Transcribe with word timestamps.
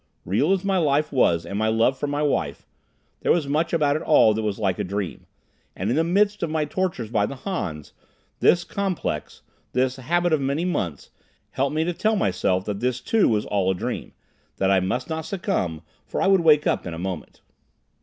Real 0.25 0.51
as 0.51 0.63
my 0.63 0.79
life 0.79 1.11
was, 1.11 1.45
and 1.45 1.59
my 1.59 1.67
love 1.67 1.95
for 1.95 2.07
my 2.07 2.23
wife, 2.23 2.65
there 3.19 3.31
was 3.31 3.45
much 3.47 3.71
about 3.71 3.95
it 3.95 4.01
all 4.01 4.33
that 4.33 4.41
was 4.41 4.57
like 4.57 4.79
a 4.79 4.83
dream, 4.83 5.27
and 5.75 5.91
in 5.91 5.95
the 5.95 6.03
midst 6.03 6.41
of 6.41 6.49
my 6.49 6.65
tortures 6.65 7.11
by 7.11 7.27
the 7.27 7.35
Hans, 7.35 7.93
this 8.39 8.63
complex 8.63 9.43
this 9.73 9.97
habit 9.97 10.33
of 10.33 10.41
many 10.41 10.65
months 10.65 11.11
helped 11.51 11.75
me 11.75 11.83
to 11.83 11.93
tell 11.93 12.15
myself 12.15 12.65
that 12.65 12.79
this, 12.79 12.99
too, 12.99 13.29
was 13.29 13.45
all 13.45 13.69
a 13.69 13.75
dream, 13.75 14.13
that 14.57 14.71
I 14.71 14.79
must 14.79 15.07
not 15.07 15.21
succumb, 15.23 15.83
for 16.07 16.19
I 16.19 16.25
would 16.25 16.41
wake 16.41 16.65
up 16.65 16.87
in 16.87 16.95
a 16.95 16.97
moment. 16.97 17.41